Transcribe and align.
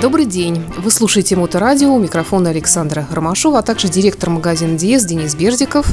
Добрый 0.00 0.24
день. 0.24 0.64
Вы 0.78 0.90
слушаете 0.90 1.36
Моторадио, 1.36 1.92
у 1.92 1.98
микрофона 1.98 2.48
Александра 2.50 3.06
Ромашова, 3.10 3.58
а 3.58 3.62
также 3.62 3.88
директор 3.88 4.30
магазина 4.30 4.78
Диес 4.78 5.04
Денис 5.04 5.34
Бердиков. 5.34 5.86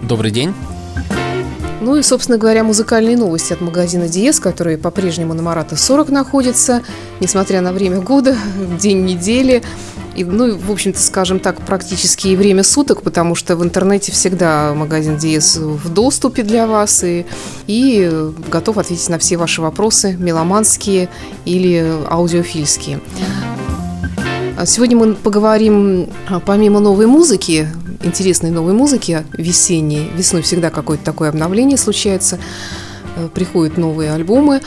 Добрый 0.00 0.30
день. 0.30 0.54
Ну 1.80 1.96
и, 1.96 2.02
собственно 2.02 2.36
говоря, 2.36 2.62
музыкальные 2.62 3.16
новости 3.16 3.54
от 3.54 3.62
магазина 3.62 4.06
Диес, 4.06 4.38
который 4.38 4.76
по-прежнему 4.76 5.32
на 5.32 5.42
Марата 5.42 5.76
40 5.76 6.10
находится, 6.10 6.82
несмотря 7.20 7.62
на 7.62 7.72
время 7.72 8.00
года, 8.00 8.36
день 8.80 9.04
недели. 9.04 9.62
И, 10.14 10.24
ну, 10.24 10.56
в 10.56 10.70
общем-то, 10.70 11.00
скажем 11.00 11.40
так, 11.40 11.62
практически 11.62 12.28
и 12.28 12.36
время 12.36 12.64
суток, 12.64 13.02
потому 13.02 13.34
что 13.34 13.56
в 13.56 13.64
интернете 13.64 14.12
всегда 14.12 14.74
магазин 14.74 15.16
Диес 15.16 15.56
в 15.56 15.88
доступе 15.88 16.42
для 16.42 16.66
вас 16.66 17.02
и, 17.04 17.24
и 17.66 18.30
готов 18.48 18.76
ответить 18.78 19.08
на 19.08 19.18
все 19.18 19.36
ваши 19.36 19.62
вопросы, 19.62 20.16
меломанские 20.18 21.08
или 21.44 21.96
аудиофильские. 22.10 23.00
А 24.60 24.66
сегодня 24.66 24.94
мы 24.94 25.14
поговорим, 25.14 26.10
а, 26.28 26.38
помимо 26.38 26.80
новой 26.80 27.06
музыки, 27.06 27.66
интересной 28.02 28.50
новой 28.50 28.74
музыки 28.74 29.24
весенней, 29.32 30.10
весной 30.14 30.42
всегда 30.42 30.68
какое-то 30.68 31.02
такое 31.02 31.30
обновление 31.30 31.78
случается, 31.78 32.38
э, 33.16 33.28
приходят 33.32 33.78
новые 33.78 34.12
альбомы, 34.12 34.60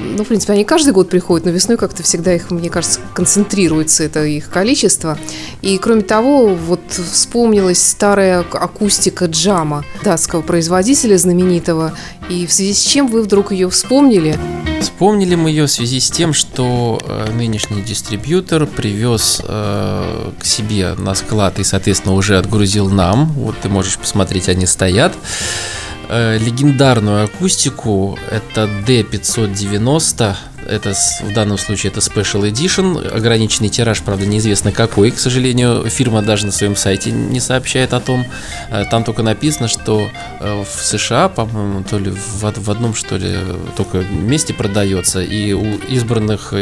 ну, 0.00 0.24
в 0.24 0.26
принципе, 0.26 0.54
они 0.54 0.64
каждый 0.64 0.92
год 0.92 1.08
приходят, 1.08 1.46
но 1.46 1.52
весной 1.52 1.76
как-то 1.76 2.02
всегда 2.02 2.34
их, 2.34 2.50
мне 2.50 2.68
кажется, 2.68 2.98
концентрируется 3.14 4.02
это 4.02 4.24
их 4.24 4.50
количество. 4.50 5.16
И, 5.60 5.78
кроме 5.78 6.02
того, 6.02 6.48
вот 6.48 6.80
вспомнилась 6.90 7.80
старая 7.80 8.40
акустика 8.40 9.26
джама 9.26 9.84
датского 10.02 10.42
производителя 10.42 11.16
знаменитого. 11.16 11.92
И 12.28 12.44
в 12.48 12.52
связи 12.52 12.74
с 12.74 12.80
чем 12.80 13.06
вы 13.06 13.22
вдруг 13.22 13.52
ее 13.52 13.70
вспомнили? 13.70 14.36
Вспомнили 14.82 15.36
мы 15.36 15.50
ее 15.50 15.66
в 15.66 15.70
связи 15.70 16.00
с 16.00 16.10
тем, 16.10 16.32
что 16.32 17.00
э, 17.00 17.30
нынешний 17.32 17.82
дистрибьютор 17.82 18.66
привез 18.66 19.40
э, 19.44 20.32
к 20.40 20.44
себе 20.44 20.94
на 20.94 21.14
склад 21.14 21.60
и, 21.60 21.64
соответственно, 21.64 22.14
уже 22.14 22.36
отгрузил 22.36 22.88
нам. 22.88 23.26
Вот 23.34 23.54
ты 23.60 23.68
можешь 23.68 23.96
посмотреть, 23.96 24.48
они 24.48 24.66
стоят. 24.66 25.12
Э, 26.08 26.36
легендарную 26.36 27.24
акустику. 27.24 28.18
Это 28.28 28.68
D590. 28.84 30.34
Это 30.72 30.94
в 30.94 31.34
данном 31.34 31.58
случае 31.58 31.92
это 31.92 32.00
Special 32.00 32.50
Edition. 32.50 33.06
Ограниченный 33.14 33.68
тираж, 33.68 34.00
правда, 34.02 34.24
неизвестно 34.24 34.72
какой. 34.72 35.10
К 35.10 35.18
сожалению, 35.18 35.88
фирма 35.90 36.22
даже 36.22 36.46
на 36.46 36.52
своем 36.52 36.76
сайте 36.76 37.10
не 37.10 37.40
сообщает 37.40 37.92
о 37.92 38.00
том. 38.00 38.24
Э, 38.70 38.84
там 38.90 39.04
только 39.04 39.22
написано, 39.22 39.68
что 39.68 40.10
э, 40.40 40.64
в 40.64 40.82
США, 40.82 41.28
по-моему, 41.28 41.84
то 41.84 41.98
ли 41.98 42.10
в, 42.10 42.42
в 42.42 42.70
одном, 42.70 42.94
что 42.94 43.18
ли, 43.18 43.36
только 43.76 43.98
месте 43.98 44.54
продается. 44.54 45.20
И 45.20 45.52
у 45.52 45.76
избранных 45.88 46.54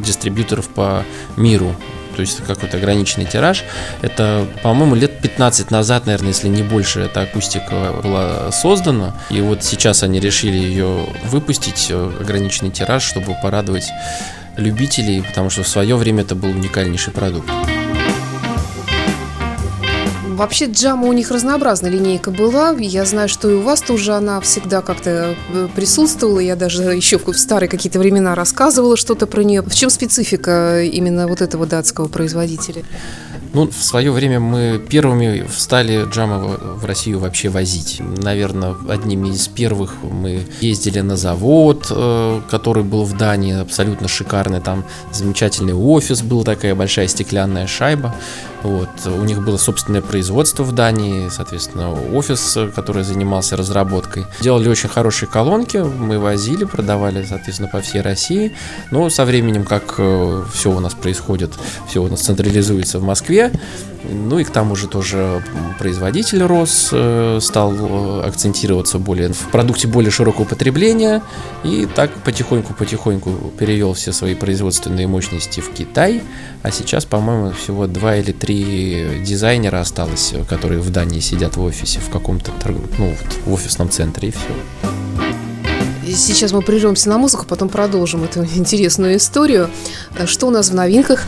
дистрибьюторов 0.00 0.68
по 0.68 1.04
миру 1.36 1.74
то 2.16 2.22
есть 2.22 2.42
какой-то 2.44 2.78
ограниченный 2.78 3.26
тираж. 3.26 3.62
Это, 4.00 4.46
по-моему, 4.62 4.94
лет 4.94 5.18
15 5.20 5.70
назад, 5.70 6.06
наверное, 6.06 6.28
если 6.28 6.48
не 6.48 6.62
больше, 6.62 7.00
эта 7.00 7.22
акустика 7.22 7.92
была 8.02 8.50
создана. 8.52 9.14
И 9.30 9.40
вот 9.42 9.62
сейчас 9.62 10.02
они 10.02 10.18
решили 10.18 10.56
ее 10.56 11.06
выпустить, 11.24 11.88
э, 11.90 12.12
ограниченный 12.20 12.70
тираж, 12.70 13.02
чтобы 13.02 13.36
порадовать 13.42 13.90
любителей, 14.56 15.22
потому 15.22 15.50
что 15.50 15.62
в 15.62 15.68
свое 15.68 15.96
время 15.96 16.22
это 16.22 16.34
был 16.34 16.48
уникальнейший 16.48 17.12
продукт. 17.12 17.50
Вообще 20.36 20.66
джама 20.66 21.08
у 21.08 21.14
них 21.14 21.30
разнообразная 21.30 21.90
линейка 21.90 22.30
была. 22.30 22.72
Я 22.72 23.06
знаю, 23.06 23.26
что 23.26 23.48
и 23.48 23.54
у 23.54 23.62
вас 23.62 23.80
тоже 23.80 24.12
она 24.12 24.38
всегда 24.42 24.82
как-то 24.82 25.34
э, 25.54 25.68
присутствовала. 25.74 26.40
Я 26.40 26.56
даже 26.56 26.82
еще 26.82 27.18
в 27.18 27.32
старые 27.38 27.70
какие-то 27.70 27.98
времена 27.98 28.34
рассказывала 28.34 28.98
что-то 28.98 29.26
про 29.26 29.42
нее. 29.42 29.62
В 29.62 29.74
чем 29.74 29.88
специфика 29.88 30.82
именно 30.82 31.26
вот 31.26 31.40
этого 31.40 31.64
датского 31.64 32.08
производителя? 32.08 32.84
Ну, 33.52 33.68
в 33.68 33.84
свое 33.84 34.10
время 34.10 34.40
мы 34.40 34.78
первыми 34.78 35.46
стали 35.50 36.04
джама 36.10 36.38
в 36.38 36.84
Россию 36.84 37.18
вообще 37.20 37.48
возить. 37.48 38.00
Наверное, 38.00 38.74
одними 38.88 39.28
из 39.28 39.48
первых 39.48 39.94
мы 40.02 40.46
ездили 40.60 41.00
на 41.00 41.16
завод, 41.16 41.86
э, 41.90 42.40
который 42.50 42.82
был 42.82 43.04
в 43.04 43.16
Дании, 43.16 43.60
абсолютно 43.60 44.08
шикарный. 44.08 44.60
Там 44.60 44.84
замечательный 45.12 45.74
офис 45.74 46.22
был, 46.22 46.44
такая 46.44 46.74
большая 46.74 47.08
стеклянная 47.08 47.66
шайба. 47.66 48.14
Вот. 48.62 48.88
У 49.06 49.22
них 49.24 49.44
было 49.44 49.58
собственное 49.58 50.02
производство 50.02 50.64
в 50.64 50.72
Дании, 50.72 51.28
соответственно, 51.28 51.92
офис, 52.12 52.58
который 52.74 53.04
занимался 53.04 53.56
разработкой. 53.56 54.24
Делали 54.40 54.68
очень 54.68 54.88
хорошие 54.88 55.28
колонки, 55.28 55.76
мы 55.76 56.18
возили, 56.18 56.64
продавали, 56.64 57.24
соответственно, 57.24 57.68
по 57.68 57.80
всей 57.80 58.00
России. 58.00 58.52
Но 58.90 59.08
со 59.08 59.24
временем, 59.24 59.64
как 59.64 59.94
э, 59.98 60.42
все 60.52 60.72
у 60.72 60.80
нас 60.80 60.94
происходит, 60.94 61.52
все 61.88 62.02
у 62.02 62.08
нас 62.08 62.20
централизуется 62.22 62.98
в 62.98 63.02
Москве, 63.02 63.35
ну 64.08 64.38
и 64.38 64.44
к 64.44 64.50
тому 64.50 64.76
же 64.76 64.88
тоже 64.88 65.42
производитель 65.78 66.42
рос, 66.42 66.90
э, 66.92 67.38
стал 67.40 67.74
э, 67.74 68.22
акцентироваться 68.26 68.98
более 68.98 69.32
в 69.32 69.48
продукте 69.50 69.88
более 69.88 70.10
широкого 70.10 70.44
потребления 70.44 71.22
и 71.64 71.86
так 71.86 72.10
потихоньку-потихоньку 72.24 73.52
перевел 73.58 73.94
все 73.94 74.12
свои 74.12 74.34
производственные 74.34 75.06
мощности 75.06 75.60
в 75.60 75.70
Китай, 75.72 76.22
а 76.62 76.70
сейчас, 76.70 77.04
по-моему, 77.04 77.52
всего 77.52 77.86
два 77.86 78.16
или 78.16 78.32
три 78.32 79.22
дизайнера 79.24 79.80
осталось, 79.80 80.34
которые 80.48 80.80
в 80.80 80.90
Дании 80.90 81.20
сидят 81.20 81.56
в 81.56 81.62
офисе 81.62 82.00
в 82.00 82.10
каком-то 82.10 82.52
ну, 82.98 83.08
вот, 83.08 83.36
в 83.44 83.52
офисном 83.52 83.90
центре 83.90 84.28
и 84.28 84.32
все. 84.32 86.14
Сейчас 86.14 86.52
мы 86.52 86.62
прервемся 86.62 87.08
на 87.08 87.18
музыку, 87.18 87.46
потом 87.48 87.68
продолжим 87.68 88.24
эту 88.24 88.44
интересную 88.54 89.16
историю. 89.16 89.70
Что 90.26 90.46
у 90.46 90.50
нас 90.50 90.70
в 90.70 90.74
новинках? 90.74 91.26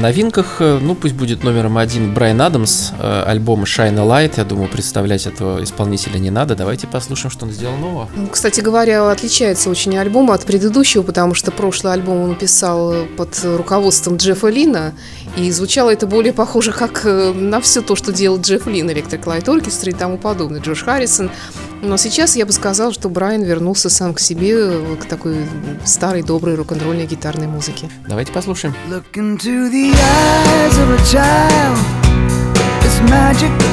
Новинках, 0.00 0.56
э, 0.60 0.78
ну 0.80 0.94
пусть 0.94 1.14
будет 1.14 1.44
номером 1.44 1.78
один 1.78 2.12
Брайан 2.14 2.40
Адамс, 2.40 2.90
э, 2.98 3.22
альбом 3.26 3.64
Shine 3.64 3.98
a 3.98 4.04
Light. 4.04 4.34
Я 4.36 4.44
думаю, 4.44 4.68
представлять 4.68 5.26
этого 5.26 5.62
исполнителя 5.62 6.18
не 6.18 6.30
надо. 6.30 6.56
Давайте 6.56 6.86
послушаем, 6.86 7.30
что 7.30 7.46
он 7.46 7.52
сделал 7.52 7.76
нового. 7.76 8.08
Ну, 8.16 8.26
кстати 8.28 8.60
говоря, 8.60 9.10
отличается 9.10 9.70
очень 9.70 9.96
альбом 9.96 10.30
от 10.30 10.44
предыдущего, 10.44 11.02
потому 11.02 11.34
что 11.34 11.50
прошлый 11.50 11.92
альбом 11.92 12.18
он 12.22 12.34
писал 12.34 12.94
под 13.16 13.38
руководством 13.44 14.16
Джеффа 14.16 14.48
Лина, 14.48 14.94
и 15.36 15.50
звучало 15.50 15.90
это 15.90 16.06
более 16.06 16.32
похоже 16.32 16.72
как 16.72 17.02
э, 17.04 17.32
на 17.32 17.60
все 17.60 17.80
то, 17.80 17.96
что 17.96 18.12
делал 18.12 18.40
Джефф 18.40 18.66
Лин, 18.66 18.90
Electric 18.90 19.24
Light 19.24 19.44
Orchestra 19.44 19.90
и 19.90 19.92
тому 19.92 20.18
подобное, 20.18 20.60
Джош 20.60 20.82
Харрисон. 20.82 21.30
Но 21.82 21.96
сейчас 21.96 22.36
я 22.36 22.46
бы 22.46 22.52
сказала, 22.52 22.92
что 22.92 23.08
Брайан 23.08 23.42
вернулся 23.42 23.88
сам 23.88 24.14
к 24.14 24.20
себе, 24.20 24.96
к 24.96 25.06
такой 25.06 25.36
старой, 25.84 26.22
доброй 26.22 26.54
рок-н-ролльной 26.54 27.06
гитарной 27.06 27.46
музыке. 27.46 27.88
Давайте 28.06 28.32
послушаем. 28.32 28.74
Look 28.90 29.04
into 29.14 29.70
the 29.70 29.92
eyes 29.92 30.78
of 30.78 30.90
a 30.90 30.98
child 31.10 31.78
It's 32.82 33.00
magic 33.10 33.69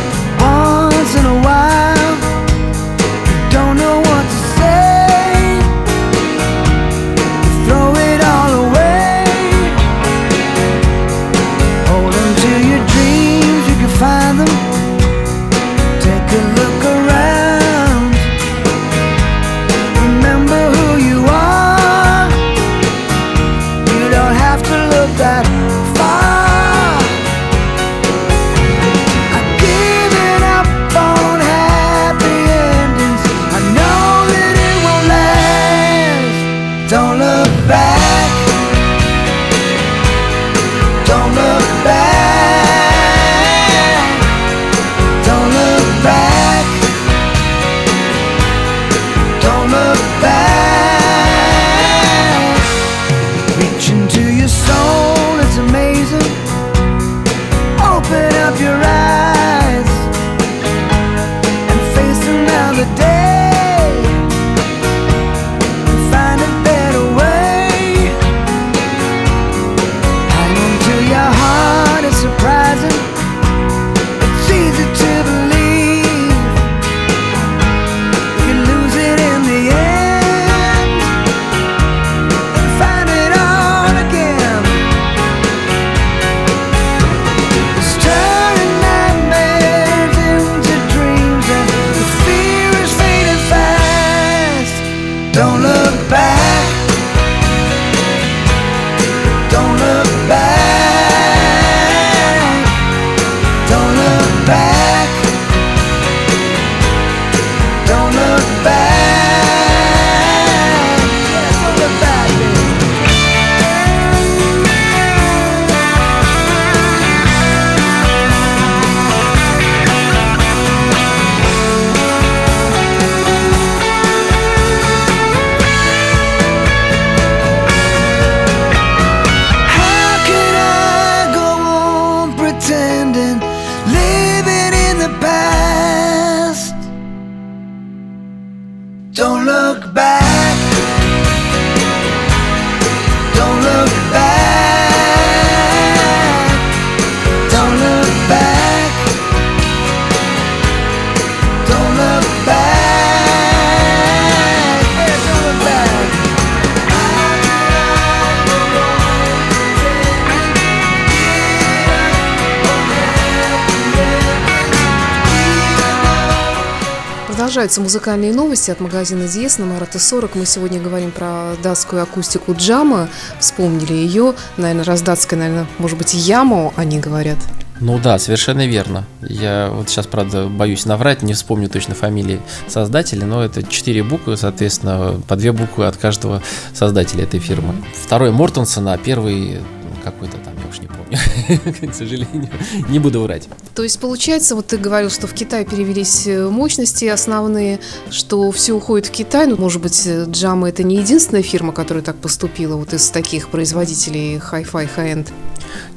Продолжаются 167.57 167.81
музыкальные 167.81 168.33
новости 168.33 168.69
от 168.69 168.79
магазина 168.81 169.27
Диес 169.27 169.57
на 169.57 169.65
Марата 169.65 169.97
40. 169.97 170.35
Мы 170.35 170.45
сегодня 170.45 170.79
говорим 170.79 171.09
про 171.09 171.55
датскую 171.63 172.03
акустику 172.03 172.53
джама. 172.53 173.09
Вспомнили 173.39 173.93
ее. 173.93 174.35
Наверное, 174.57 174.83
раз 174.83 175.01
датская, 175.01 175.39
наверное, 175.39 175.65
может 175.79 175.97
быть, 175.97 176.13
яму, 176.13 176.71
они 176.75 176.99
говорят. 176.99 177.39
Ну 177.79 177.97
да, 177.97 178.19
совершенно 178.19 178.67
верно. 178.67 179.05
Я 179.21 179.71
вот 179.73 179.89
сейчас, 179.89 180.05
правда, 180.05 180.45
боюсь 180.45 180.85
наврать, 180.85 181.23
не 181.23 181.33
вспомню 181.33 181.67
точно 181.67 181.95
фамилии 181.95 182.39
создателя, 182.67 183.25
но 183.25 183.43
это 183.43 183.63
четыре 183.63 184.03
буквы, 184.03 184.37
соответственно, 184.37 185.19
по 185.27 185.35
две 185.35 185.51
буквы 185.51 185.87
от 185.87 185.97
каждого 185.97 186.43
создателя 186.75 187.23
этой 187.23 187.39
фирмы. 187.39 187.73
Второй 188.05 188.29
Мортенсон, 188.29 188.87
а 188.87 188.99
первый 188.99 189.61
какой-то 190.03 190.37
уж 190.77 190.81
не 190.81 190.87
помню, 190.87 191.91
к 191.91 191.93
сожалению, 191.93 192.49
не 192.89 192.99
буду 192.99 193.21
врать. 193.21 193.47
То 193.75 193.83
есть, 193.83 193.99
получается, 193.99 194.55
вот 194.55 194.67
ты 194.67 194.77
говорил, 194.77 195.09
что 195.09 195.27
в 195.27 195.33
Китай 195.33 195.65
перевелись 195.65 196.27
э, 196.27 196.49
мощности 196.49 197.05
основные, 197.05 197.79
что 198.09 198.51
все 198.51 198.73
уходит 198.73 199.07
в 199.07 199.11
Китай. 199.11 199.47
Ну, 199.47 199.57
может 199.57 199.81
быть, 199.81 200.03
э, 200.05 200.25
Джама 200.29 200.69
это 200.69 200.83
не 200.83 200.97
единственная 200.97 201.43
фирма, 201.43 201.73
которая 201.73 202.03
так 202.03 202.17
поступила, 202.17 202.75
вот 202.75 202.93
из 202.93 203.09
таких 203.09 203.49
производителей 203.49 204.37
Hi-Fi, 204.37 204.89
High-End. 204.95 205.27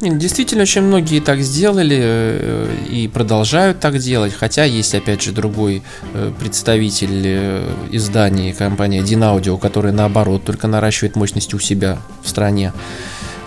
Не, 0.00 0.18
действительно, 0.18 0.62
очень 0.62 0.82
многие 0.82 1.20
так 1.20 1.40
сделали 1.40 1.98
э, 2.00 2.76
и 2.90 3.08
продолжают 3.08 3.80
так 3.80 3.98
делать, 3.98 4.32
хотя 4.32 4.64
есть, 4.64 4.94
опять 4.94 5.22
же, 5.22 5.32
другой 5.32 5.82
э, 6.14 6.32
представитель 6.38 7.22
э, 7.24 7.74
издания, 7.92 8.52
компания 8.52 9.02
Dinaaudio, 9.02 9.58
которая, 9.58 9.92
наоборот, 9.92 10.44
только 10.44 10.66
наращивает 10.66 11.16
мощности 11.16 11.54
у 11.54 11.58
себя 11.58 11.98
в 12.22 12.28
стране. 12.28 12.72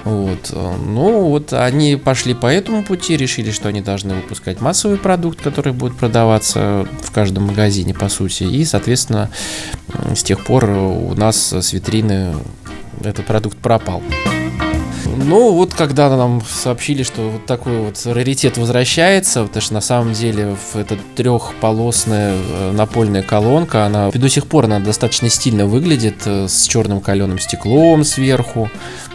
Вот. 0.03 0.51
э, 0.51 0.75
Ну, 0.85 1.29
вот 1.29 1.53
они 1.53 1.95
пошли 1.95 2.33
по 2.33 2.47
этому 2.47 2.83
пути, 2.83 3.15
решили, 3.17 3.51
что 3.51 3.69
они 3.69 3.81
должны 3.81 4.15
выпускать 4.15 4.61
массовый 4.61 4.97
продукт, 4.97 5.41
который 5.41 5.73
будет 5.73 5.95
продаваться 5.95 6.87
в 7.01 7.11
каждом 7.11 7.43
магазине, 7.45 7.93
по 7.93 8.09
сути. 8.09 8.43
И, 8.43 8.65
соответственно, 8.65 9.29
с 10.15 10.23
тех 10.23 10.43
пор 10.43 10.65
у 10.69 11.13
нас 11.15 11.53
с 11.53 11.73
витрины 11.73 12.35
этот 13.01 13.25
продукт 13.25 13.57
пропал. 13.57 14.01
Ну, 15.05 15.53
вот 15.53 15.73
когда 15.73 16.15
нам 16.15 16.41
сообщили, 16.47 17.03
что 17.03 17.29
вот 17.29 17.45
такой 17.45 17.77
вот 17.79 18.01
раритет 18.05 18.57
возвращается, 18.57 19.43
потому 19.43 19.61
что 19.61 19.73
на 19.73 19.81
самом 19.81 20.13
деле 20.13 20.55
эта 20.73 20.97
трехполосная 21.15 22.35
э, 22.35 22.71
напольная 22.71 23.21
колонка, 23.21 23.85
она 23.85 24.09
до 24.11 24.29
сих 24.29 24.47
пор 24.47 24.65
она 24.65 24.79
достаточно 24.79 25.29
стильно 25.29 25.65
выглядит, 25.65 26.23
э, 26.25 26.47
с 26.47 26.67
черным 26.67 26.99
каленым 26.99 27.39
стеклом 27.39 28.03
сверху, 28.03 28.69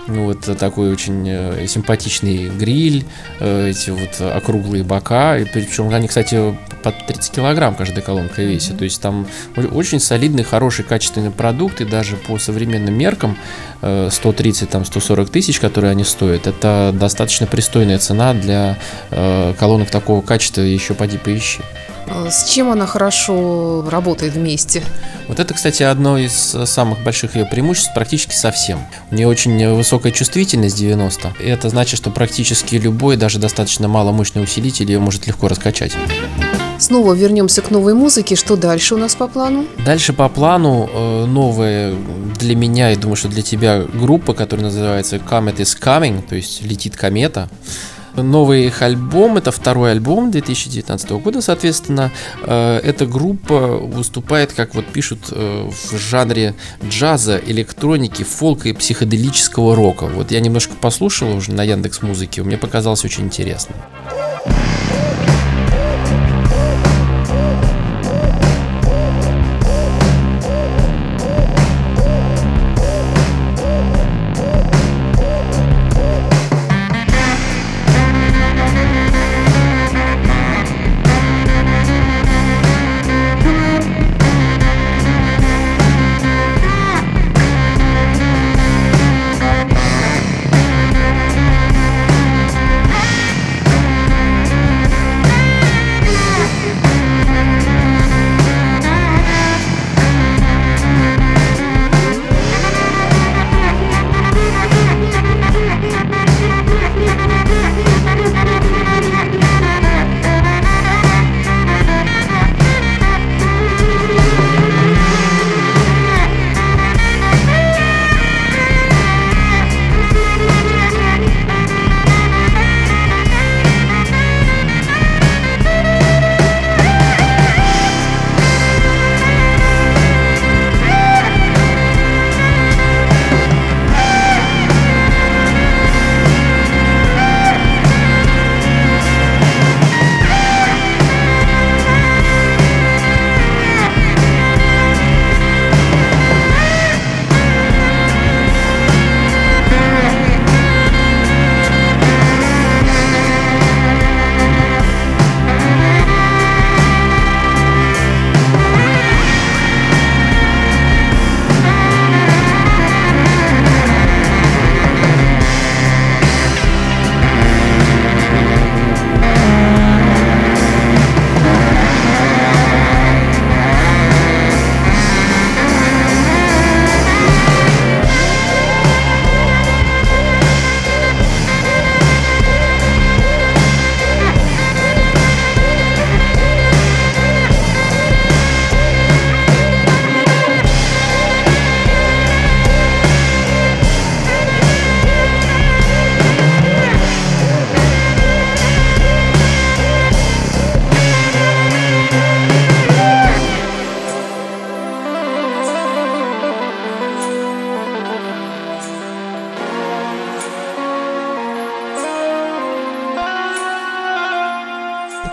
ну, 0.08 0.24
вот 0.24 0.40
такой 0.58 0.90
очень 0.90 1.24
э, 1.28 1.66
симпатичный 1.66 2.48
гриль, 2.48 3.04
э, 3.40 3.68
эти 3.68 3.90
вот 3.90 4.20
округлые 4.20 4.82
бока, 4.82 5.38
и 5.38 5.44
причем 5.44 5.92
они, 5.94 6.08
кстати, 6.08 6.56
под 6.82 7.06
30 7.06 7.32
килограмм 7.32 7.74
каждая 7.74 8.02
колонка 8.02 8.42
весит, 8.42 8.78
то 8.78 8.84
есть 8.84 9.00
там 9.00 9.26
очень 9.72 10.00
солидный, 10.00 10.44
хороший, 10.44 10.84
качественный 10.84 11.30
продукт, 11.30 11.80
и 11.80 11.84
даже 11.84 12.16
по 12.16 12.38
современным 12.38 12.96
меркам 12.96 13.36
э, 13.82 14.08
130, 14.10 14.68
там 14.70 14.84
140 14.84 15.30
тысяч, 15.30 15.60
которые 15.60 15.90
они 15.90 16.04
стоят, 16.04 16.46
это 16.46 16.94
достаточно 16.98 17.46
пристойная 17.46 17.98
цена 17.98 18.34
для 18.34 18.78
э, 19.10 19.54
колонок 19.58 19.90
такого 19.90 20.22
качества, 20.22 20.62
еще 20.62 20.94
поди 20.94 21.18
поищи. 21.18 21.60
Э, 22.10 22.30
С 22.30 22.44
чем 22.50 22.70
она 22.70 22.86
хорошо 22.86 23.84
работает 23.88 24.34
вместе? 24.34 24.82
Вот 25.28 25.40
это, 25.40 25.54
кстати, 25.54 25.82
одно 25.82 26.18
из 26.18 26.54
э, 26.54 26.66
самых 26.66 27.02
больших 27.04 27.36
ее 27.36 27.44
преимуществ 27.44 27.92
практически 27.94 28.34
совсем. 28.34 28.78
У 29.10 29.14
нее 29.14 29.28
очень 29.28 29.60
э, 29.62 29.72
высокая 29.74 30.12
чувствительность 30.12 30.76
90. 30.76 31.34
И 31.40 31.44
это 31.48 31.68
значит, 31.68 31.98
что 31.98 32.10
практически 32.10 32.76
любой, 32.76 33.16
даже 33.16 33.38
достаточно 33.38 33.88
маломощный 33.88 34.42
усилитель 34.42 34.90
ее 34.90 34.98
может 34.98 35.26
легко 35.26 35.48
раскачать. 35.48 35.92
Снова 36.78 37.12
вернемся 37.12 37.60
к 37.60 37.70
новой 37.70 37.94
музыке. 37.94 38.36
Что 38.36 38.56
дальше 38.56 38.94
у 38.94 38.98
нас 38.98 39.16
по 39.16 39.26
плану? 39.26 39.66
Дальше 39.84 40.12
по 40.12 40.28
плану 40.28 40.88
э, 40.92 41.24
новая 41.26 41.94
для 42.38 42.54
меня, 42.54 42.92
и 42.92 42.96
думаю, 42.96 43.16
что 43.16 43.28
для 43.28 43.42
тебя 43.42 43.82
группа, 43.82 44.32
которая 44.32 44.66
называется 44.66 45.16
Comet 45.16 45.56
is 45.56 45.76
Coming, 45.78 46.22
то 46.26 46.36
есть 46.36 46.62
летит 46.62 46.96
комета. 46.96 47.48
Новый 48.14 48.66
их 48.66 48.82
альбом, 48.82 49.36
это 49.36 49.50
второй 49.52 49.92
альбом 49.92 50.30
2019 50.30 51.10
года, 51.10 51.40
соответственно. 51.40 52.10
Э, 52.42 52.78
Эта 52.82 53.06
группа 53.06 53.76
выступает, 53.78 54.52
как 54.52 54.74
вот 54.74 54.86
пишут, 54.86 55.28
э, 55.30 55.70
в 55.70 55.96
жанре 55.98 56.54
джаза, 56.88 57.40
электроники, 57.44 58.22
фолка 58.22 58.68
и 58.68 58.72
психоделического 58.72 59.74
рока. 59.76 60.06
Вот 60.06 60.30
я 60.30 60.40
немножко 60.40 60.74
послушал 60.80 61.34
уже 61.36 61.52
на 61.52 61.62
Яндекс 61.62 62.02
Музыке, 62.02 62.42
мне 62.42 62.56
показалось 62.56 63.04
очень 63.04 63.24
интересно. 63.24 63.74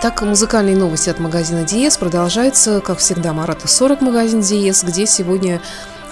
Итак, 0.07 0.21
музыкальные 0.21 0.77
новости 0.77 1.09
от 1.09 1.17
магазина 1.17 1.63
Диес 1.63 1.97
продолжаются, 1.97 2.79
как 2.79 2.99
всегда, 2.99 3.33
Марата 3.33 3.67
40 3.67 4.01
магазин 4.01 4.39
Диес, 4.39 4.83
где 4.83 5.07
сегодня, 5.07 5.59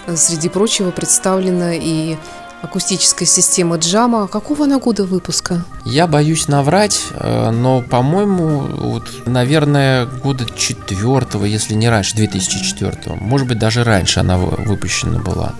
э, 0.07 0.15
среди 0.15 0.49
прочего, 0.49 0.89
представлена 0.89 1.75
и 1.75 2.17
акустическая 2.63 3.27
система 3.27 3.75
джама. 3.75 4.27
Какого 4.27 4.65
она 4.65 4.79
года 4.79 5.03
выпуска? 5.05 5.63
Я 5.85 6.07
боюсь 6.07 6.47
наврать, 6.47 7.03
э, 7.11 7.51
но, 7.51 7.81
по-моему, 7.83 8.61
вот, 8.61 9.27
наверное, 9.27 10.07
года 10.07 10.47
четвертого, 10.55 11.45
если 11.45 11.75
не 11.75 11.87
раньше, 11.87 12.15
2004, 12.15 13.15
может 13.19 13.47
быть, 13.47 13.59
даже 13.59 13.83
раньше 13.83 14.21
она 14.21 14.37
выпущена 14.37 15.19
была 15.19 15.53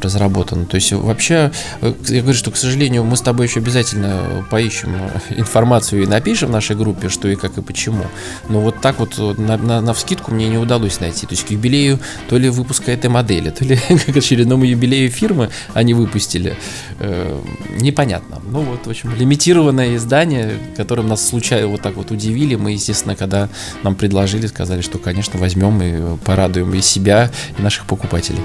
разработано. 0.00 0.66
То 0.66 0.76
есть 0.76 0.92
вообще, 0.92 1.52
э, 1.80 1.92
я 2.08 2.20
говорю, 2.22 2.36
что, 2.36 2.50
к 2.50 2.56
сожалению, 2.56 3.04
мы 3.04 3.16
с 3.16 3.20
тобой 3.20 3.46
еще 3.46 3.60
обязательно 3.60 4.46
поищем 4.50 4.96
информацию 5.30 6.02
и 6.02 6.06
напишем 6.06 6.48
в 6.48 6.52
нашей 6.52 6.76
группе, 6.76 7.08
что 7.08 7.28
и 7.28 7.36
как 7.36 7.58
и 7.58 7.62
почему. 7.62 8.04
Но 8.48 8.60
вот 8.60 8.80
так 8.80 8.98
вот 8.98 9.18
на, 9.38 9.56
на, 9.56 9.80
на 9.80 9.94
вскидку 9.94 10.32
мне 10.32 10.48
не 10.48 10.58
удалось 10.58 11.00
найти. 11.00 11.26
То 11.26 11.34
есть 11.34 11.46
к 11.46 11.50
юбилею 11.50 11.98
то 12.28 12.38
ли 12.38 12.48
выпуска 12.48 12.92
этой 12.92 13.10
модели, 13.10 13.50
то 13.50 13.64
ли 13.64 13.76
к 14.12 14.16
очередному 14.16 14.64
юбилею 14.64 15.10
фирмы 15.10 15.50
они 15.74 15.94
выпустили. 15.94 16.56
Э, 16.98 17.40
непонятно. 17.80 18.40
Ну 18.50 18.60
вот, 18.60 18.86
в 18.86 18.90
общем, 18.90 19.14
лимитированное 19.14 19.96
издание, 19.96 20.54
которым 20.76 21.08
нас 21.08 21.26
случайно 21.26 21.68
вот 21.68 21.82
так 21.82 21.96
вот 21.96 22.10
удивили. 22.10 22.54
Мы, 22.54 22.72
естественно, 22.72 23.16
когда 23.16 23.48
нам 23.82 23.94
предложили, 23.94 24.46
сказали, 24.46 24.80
что, 24.80 24.98
конечно, 24.98 25.38
возьмем 25.38 25.82
и 25.82 26.16
порадуем 26.24 26.74
и 26.74 26.80
себя, 26.80 27.30
и 27.58 27.62
наших 27.62 27.86
покупателей. 27.86 28.40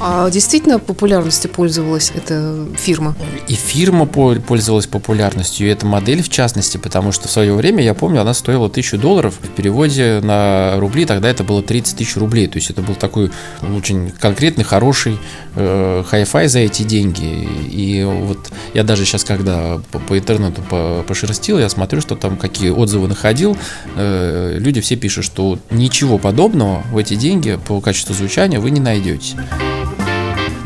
А 0.00 0.30
действительно 0.30 0.78
популярностью 0.78 1.50
пользовалась 1.50 2.10
эта 2.14 2.66
фирма? 2.76 3.14
И 3.48 3.54
фирма 3.54 4.06
пользовалась 4.06 4.86
популярностью, 4.86 5.66
и 5.66 5.70
эта 5.70 5.84
модель 5.84 6.22
в 6.22 6.30
частности, 6.30 6.78
потому 6.78 7.12
что 7.12 7.28
в 7.28 7.30
свое 7.30 7.52
время, 7.52 7.84
я 7.84 7.92
помню, 7.92 8.22
она 8.22 8.32
стоила 8.32 8.70
тысячу 8.70 8.96
долларов. 8.96 9.34
В 9.42 9.48
переводе 9.48 10.20
на 10.22 10.76
рубли 10.78 11.04
тогда 11.04 11.28
это 11.28 11.44
было 11.44 11.62
30 11.62 11.98
тысяч 11.98 12.16
рублей. 12.16 12.46
То 12.46 12.56
есть 12.56 12.70
это 12.70 12.80
был 12.80 12.94
такой 12.94 13.30
очень 13.60 14.10
конкретный, 14.10 14.64
хороший 14.64 15.18
э, 15.56 16.04
хай-фай 16.06 16.48
за 16.48 16.60
эти 16.60 16.82
деньги. 16.82 17.48
И 17.70 18.04
вот 18.04 18.50
я 18.74 18.84
даже 18.84 19.04
сейчас, 19.04 19.24
когда 19.24 19.80
по, 19.90 19.98
по 19.98 20.18
интернету 20.18 20.62
по, 20.62 21.04
пошерстил, 21.06 21.58
я 21.58 21.68
смотрю, 21.68 22.00
что 22.00 22.16
там 22.16 22.36
какие 22.36 22.70
отзывы 22.70 23.08
находил. 23.08 23.56
Э, 23.96 24.56
люди 24.58 24.80
все 24.80 24.96
пишут, 24.96 25.24
что 25.24 25.58
ничего 25.70 26.18
подобного 26.18 26.82
в 26.92 26.96
эти 26.96 27.14
деньги 27.14 27.58
по 27.66 27.80
качеству 27.80 28.14
звучания 28.14 28.60
вы 28.60 28.70
не 28.70 28.80
найдете. 28.80 29.36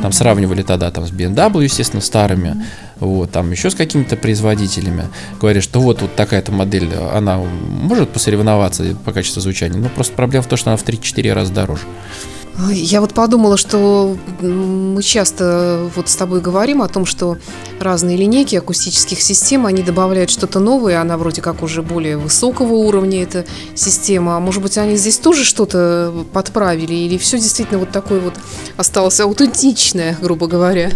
Там 0.05 0.13
сравнивали 0.13 0.61
тогда 0.61 0.91
там 0.91 1.07
с 1.07 1.13
BMW, 1.13 1.65
естественно, 1.65 2.03
старыми, 2.03 2.63
вот, 3.01 3.31
там 3.31 3.51
еще 3.51 3.71
с 3.71 3.75
какими-то 3.75 4.17
производителями. 4.17 5.05
Говорят, 5.41 5.65
что 5.65 5.81
вот, 5.81 6.03
вот 6.03 6.15
такая-то 6.15 6.53
модель, 6.53 6.95
она 6.95 7.39
может 7.39 8.11
посоревноваться 8.11 8.95
по 9.03 9.13
качеству 9.13 9.41
звучания, 9.41 9.79
но 9.79 9.89
просто 9.89 10.13
проблема 10.13 10.43
в 10.43 10.47
том, 10.47 10.59
что 10.59 10.69
она 10.69 10.77
в 10.77 10.85
3-4 10.85 11.33
раза 11.33 11.55
дороже. 11.55 11.85
Я 12.71 13.01
вот 13.01 13.15
подумала, 13.15 13.57
что 13.57 14.17
мы 14.41 15.03
часто 15.03 15.91
вот 15.97 16.09
с 16.09 16.15
тобой 16.15 16.41
говорим 16.41 16.83
о 16.83 16.89
том, 16.89 17.05
что 17.05 17.37
разные 17.81 18.17
линейки 18.17 18.55
акустических 18.55 19.21
систем, 19.21 19.67
они 19.67 19.83
добавляют 19.83 20.31
что-то 20.31 20.61
новое, 20.61 21.01
она 21.01 21.19
вроде 21.19 21.43
как 21.43 21.65
уже 21.65 21.83
более 21.83 22.17
высокого 22.17 22.75
уровня, 22.75 23.25
эта 23.25 23.45
система. 23.75 24.37
А 24.37 24.41
может 24.41 24.63
быть, 24.63 24.79
они 24.79 24.97
здесь 24.97 25.19
тоже 25.19 25.45
что-то 25.45 26.15
подправили, 26.33 26.95
или 26.95 27.19
все 27.19 27.39
действительно 27.39 27.81
вот 27.81 27.91
такое 27.91 28.21
вот 28.21 28.35
осталось 28.77 29.19
аутентичное, 29.19 30.17
грубо 30.21 30.47
говоря? 30.47 30.91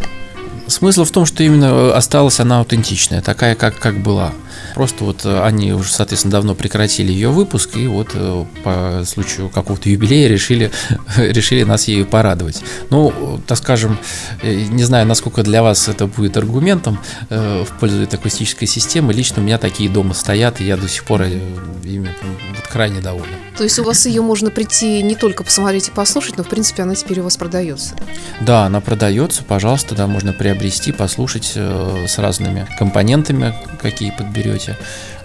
Смысл 0.69 1.05
в 1.05 1.11
том, 1.11 1.27
что 1.27 1.43
именно 1.43 1.97
осталась 1.97 2.39
она 2.39 2.61
аутентичная, 2.61 3.21
такая, 3.21 3.57
как, 3.57 3.79
как 3.79 4.01
была. 4.01 4.33
Просто 4.75 5.05
вот 5.05 5.25
э, 5.25 5.43
они 5.43 5.73
уже, 5.73 5.93
соответственно, 5.93 6.33
давно 6.33 6.55
прекратили 6.55 7.13
ее 7.13 7.31
выпуск, 7.31 7.77
и 7.77 7.87
вот 7.87 8.11
э, 8.15 8.45
по 8.63 9.03
случаю 9.07 9.49
какого-то 9.49 9.89
юбилея 9.89 10.29
решили, 10.29 10.71
решили 11.17 11.63
нас 11.63 11.89
ею 11.89 12.07
порадовать. 12.07 12.63
Ну, 12.91 13.41
так 13.47 13.59
скажем, 13.59 13.99
э, 14.43 14.55
не 14.55 14.85
знаю, 14.85 15.07
насколько 15.07 15.43
для 15.43 15.63
вас 15.63 15.89
это 15.89 16.07
будет 16.07 16.37
аргументом 16.37 16.99
в 17.29 17.69
пользу 17.81 18.03
этой 18.03 18.17
акустической 18.17 18.69
системы. 18.69 19.13
Лично 19.13 19.43
у 19.43 19.45
меня 19.45 19.59
такие 19.59 19.89
дома 19.89 20.15
стоят, 20.15 20.61
и 20.61 20.65
я 20.65 20.77
до 20.77 20.89
сих 20.89 21.05
пор 21.05 21.23
ими 21.23 22.15
вот, 22.55 22.67
крайне 22.71 23.01
доволен. 23.01 23.27
То 23.57 23.65
есть 23.65 23.79
у 23.79 23.85
вас 23.85 24.07
ее 24.07 24.23
можно 24.23 24.51
прийти 24.51 25.03
не 25.03 25.15
только 25.15 25.43
посмотреть 25.43 25.89
и 25.89 25.91
послушать, 25.91 26.37
но 26.37 26.45
в 26.45 26.49
принципе 26.49 26.83
она 26.83 26.95
теперь 26.95 27.21
у 27.21 27.25
вас 27.25 27.37
продается? 27.37 27.95
Да, 28.41 28.65
она 28.65 28.81
продается, 28.81 29.43
пожалуйста, 29.43 29.95
да, 29.95 30.07
можно 30.07 30.33
приобрести, 30.33 30.93
послушать 30.93 31.53
с 31.55 32.19
разными 32.19 32.67
компонентами, 32.79 33.55
какие 33.81 34.11
подберете 34.11 34.58
можете, 34.59 34.77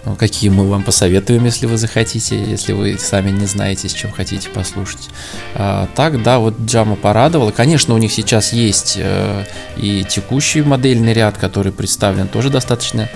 ну, 0.06 0.16
какие 0.16 0.50
мы 0.50 0.70
вам 0.70 0.84
посоветуем, 0.84 1.46
если 1.46 1.66
вы 1.66 1.78
захотите, 1.78 2.42
если 2.44 2.74
вы 2.74 2.98
сами 3.00 3.32
не 3.32 3.46
знаете, 3.46 3.90
с 3.90 3.94
чем 3.94 4.12
хотите 4.12 4.50
послушать. 4.50 5.10
А, 5.56 5.88
так, 5.96 6.22
да, 6.24 6.40
вот 6.40 6.56
Джама 6.66 6.96
порадовала. 6.96 7.52
Конечно, 7.52 7.94
у 7.94 7.98
них 7.98 8.12
сейчас 8.12 8.54
есть 8.54 8.98
э, 8.98 9.46
и 9.78 10.06
текущий 10.08 10.62
модельный 10.62 11.14
ряд, 11.14 11.38
который 11.38 11.72
представлен 11.72 12.28
тоже 12.28 12.50
достаточно 12.50 13.10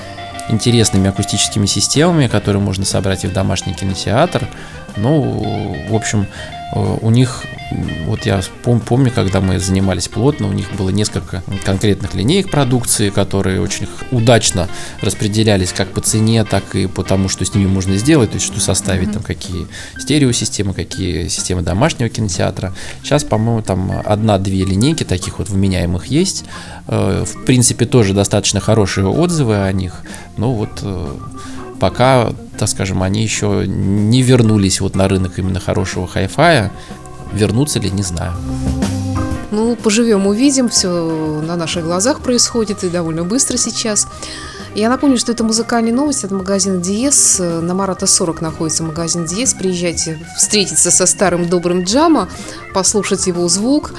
интересными 0.49 1.09
акустическими 1.09 1.65
системами, 1.65 2.27
которые 2.27 2.61
можно 2.61 2.85
собрать 2.85 3.25
и 3.25 3.27
в 3.27 3.33
домашний 3.33 3.73
кинотеатр. 3.73 4.47
Ну, 4.95 5.75
в 5.89 5.95
общем, 5.95 6.27
Э, 6.73 6.97
у 7.01 7.09
них, 7.09 7.45
вот 8.05 8.25
я 8.25 8.41
помню, 8.63 9.11
когда 9.13 9.41
мы 9.41 9.59
занимались 9.59 10.07
плотно, 10.07 10.47
у 10.47 10.53
них 10.53 10.71
было 10.77 10.89
несколько 10.89 11.43
конкретных 11.65 12.15
линеек 12.15 12.49
продукции, 12.49 13.09
которые 13.09 13.61
очень 13.61 13.87
удачно 14.11 14.69
распределялись 15.01 15.73
как 15.73 15.89
по 15.89 16.01
цене, 16.01 16.43
так 16.45 16.75
и 16.75 16.87
по 16.87 17.03
тому, 17.03 17.27
что 17.27 17.43
с 17.43 17.53
ними 17.53 17.67
можно 17.67 17.97
сделать, 17.97 18.31
то 18.31 18.35
есть 18.35 18.45
что 18.45 18.59
составить, 18.61 19.11
там 19.11 19.21
какие 19.21 19.67
стереосистемы, 19.99 20.73
какие 20.73 21.27
системы 21.27 21.61
домашнего 21.61 22.09
кинотеатра. 22.09 22.73
Сейчас, 23.03 23.23
по-моему, 23.23 23.61
там 23.61 24.01
одна-две 24.05 24.63
линейки 24.63 25.03
таких 25.03 25.39
вот 25.39 25.49
вменяемых 25.49 26.07
есть. 26.07 26.45
Э, 26.87 27.25
в 27.25 27.45
принципе, 27.45 27.85
тоже 27.85 28.13
достаточно 28.13 28.59
хорошие 28.59 29.07
отзывы 29.07 29.57
о 29.57 29.71
них. 29.73 30.03
Но 30.37 30.53
вот 30.53 30.79
э, 30.81 31.15
пока, 31.79 32.31
так 32.57 32.69
скажем, 32.69 33.03
они 33.03 33.23
еще 33.23 33.65
не 33.67 34.21
вернулись 34.21 34.79
вот 34.81 34.95
на 34.95 35.07
рынок 35.07 35.37
именно 35.37 35.59
хорошего 35.59 36.07
хай-фая. 36.07 36.71
Вернутся 37.33 37.79
ли, 37.79 37.91
не 37.91 38.03
знаю. 38.03 38.33
Ну, 39.51 39.75
поживем, 39.75 40.27
увидим. 40.27 40.69
Все 40.69 40.89
на 41.41 41.55
наших 41.55 41.83
глазах 41.85 42.21
происходит 42.21 42.83
и 42.83 42.89
довольно 42.89 43.23
быстро 43.23 43.57
сейчас. 43.57 44.07
Я 44.75 44.89
напомню, 44.89 45.17
что 45.17 45.31
это 45.31 45.43
музыкальные 45.43 45.93
новости 45.93 46.25
от 46.25 46.31
магазина 46.31 46.77
Диес. 46.77 47.39
На 47.39 47.73
Марата 47.73 48.05
40 48.05 48.41
находится 48.41 48.83
магазин 48.83 49.25
Диес. 49.25 49.53
Приезжайте 49.53 50.19
встретиться 50.37 50.91
со 50.91 51.05
старым 51.05 51.49
добрым 51.49 51.83
Джама, 51.83 52.29
послушать 52.73 53.25
его 53.27 53.47
звук. 53.47 53.93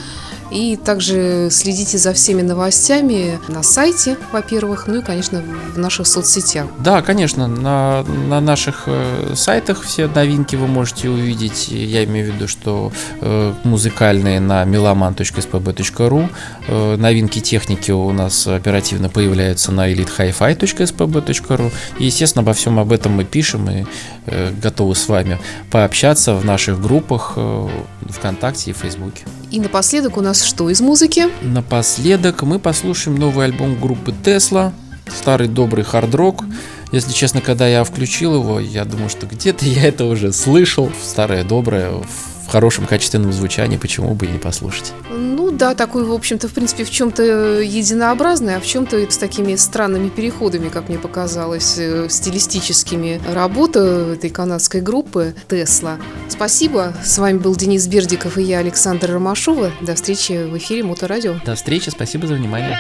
И 0.51 0.77
также 0.77 1.49
следите 1.51 1.99
за 1.99 2.13
всеми 2.13 2.43
новостями 2.43 3.39
на 3.49 3.63
сайте, 3.63 4.17
во-первых, 4.33 4.87
ну 4.87 5.01
и, 5.01 5.03
конечно, 5.03 5.43
в 5.75 5.79
наших 5.79 6.07
соцсетях. 6.07 6.67
Да, 6.79 7.03
конечно, 7.03 7.47
на, 7.47 8.03
на 8.03 8.41
наших 8.41 8.85
э, 8.87 9.35
сайтах 9.35 9.83
все 9.83 10.07
новинки 10.07 10.57
вы 10.57 10.67
можете 10.67 11.11
увидеть. 11.11 11.69
Я 11.69 12.05
имею 12.05 12.33
в 12.33 12.35
виду, 12.35 12.49
что 12.49 12.93
э, 13.21 13.53
музыкальные 13.65 14.41
на 14.41 14.65
meloman.spb.ru, 14.65 16.31
э, 16.67 16.97
новинки 16.97 17.41
техники 17.41 17.91
у 17.91 18.11
нас 18.13 18.47
оперативно 18.47 19.09
появляются 19.09 19.71
на 19.73 19.93
elitehifi.spb.ru. 19.93 21.73
И, 21.99 22.05
естественно, 22.07 22.43
обо 22.43 22.55
всем 22.55 22.79
об 22.79 22.93
этом 22.93 23.13
мы 23.13 23.25
пишем 23.25 23.69
и 23.71 23.85
э, 24.27 24.53
готовы 24.63 24.95
с 24.95 25.09
вами 25.09 25.39
пообщаться 25.71 26.35
в 26.35 26.45
наших 26.45 26.81
группах 26.81 27.35
э, 27.37 27.69
ВКонтакте 28.09 28.71
и 28.71 28.75
Фейсбуке. 28.75 29.25
И 29.51 29.61
напоследок 29.61 30.17
у 30.17 30.21
нас 30.21 30.38
что 30.45 30.71
из 30.71 30.81
музыки? 30.81 31.29
Напоследок 31.43 32.43
мы 32.43 32.59
послушаем 32.59 33.17
новый 33.19 33.47
альбом 33.47 33.81
группы 33.81 34.15
Tesla, 34.25 34.73
старый 35.07 35.49
добрый 35.49 35.85
хард-рок. 35.85 36.45
Если 36.93 37.13
честно, 37.13 37.41
когда 37.41 37.67
я 37.69 37.85
включил 37.85 38.35
его, 38.35 38.61
я 38.61 38.85
думаю, 38.85 39.11
что 39.11 39.27
где-то 39.27 39.65
я 39.67 39.85
это 39.85 40.05
уже 40.05 40.33
слышал. 40.33 40.91
Старое 41.03 41.45
доброе, 41.45 42.03
в 42.49 42.51
хорошем 42.51 42.87
качественном 42.87 43.31
звучании, 43.31 43.77
почему 43.77 44.15
бы 44.15 44.25
и 44.25 44.31
не 44.31 44.39
послушать. 44.39 44.93
Ну 45.11 45.51
да, 45.51 45.75
такой, 45.75 46.05
в 46.05 46.13
общем-то, 46.13 46.49
в 46.49 46.55
принципе, 46.55 46.85
в 46.85 46.91
чем-то 46.91 47.61
единообразный, 47.61 48.57
а 48.57 48.61
в 48.61 48.67
чем-то 48.67 49.11
с 49.11 49.19
такими 49.19 49.55
странными 49.57 50.09
переходами, 50.09 50.71
как 50.71 50.89
мне 50.89 50.99
показалось, 50.99 51.77
э, 51.77 52.09
стилистическими. 52.09 53.21
Работа 53.31 53.81
этой 54.15 54.31
канадской 54.31 54.81
группы 54.81 55.35
Тесла. 55.47 55.99
Спасибо. 56.31 56.95
С 57.05 57.19
вами 57.19 57.37
был 57.37 57.55
Денис 57.55 57.87
Бердиков 57.87 58.39
и 58.39 58.43
я, 58.43 58.61
Александр 58.61 59.13
Ромашова. 59.13 59.71
До 59.83 59.95
встречи 59.95 60.33
в 60.33 60.57
эфире 60.57 60.85
Моторадио. 60.85 61.35
До 61.45 61.55
встречи. 61.55 61.91
Спасибо 61.91 62.27
за 62.27 62.35
внимание. 62.35 62.79